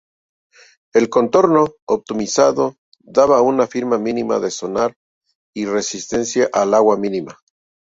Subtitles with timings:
[0.95, 4.95] El contorno optimizado daba una firma mínima de sonar
[5.55, 7.37] y resistencia al agua mínima.